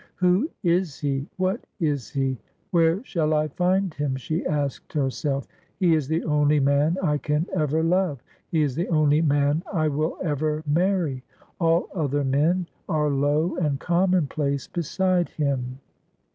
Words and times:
'Who 0.15 0.49
is 0.63 0.99
he, 0.99 1.27
what 1.37 1.61
is 1.79 2.09
he? 2.09 2.39
where 2.71 3.03
shall 3.05 3.35
I 3.35 3.49
find 3.49 3.93
him?' 3.93 4.15
she 4.15 4.43
asked 4.47 4.93
herself.' 4.93 5.45
He 5.79 5.93
is 5.93 6.07
the 6.07 6.23
only 6.23 6.59
man 6.59 6.97
I 7.03 7.19
can 7.19 7.45
ever 7.53 7.83
love. 7.83 8.23
He 8.49 8.63
is 8.63 8.73
the 8.73 8.87
only 8.87 9.21
man 9.21 9.61
I 9.71 9.89
will 9.89 10.17
ever 10.23 10.63
marry. 10.65 11.21
All 11.59 11.87
other 11.93 12.23
men 12.23 12.65
are 12.89 13.11
low 13.11 13.55
and 13.57 13.79
commonplace 13.79 14.65
beside 14.65 15.29
him.' 15.29 15.77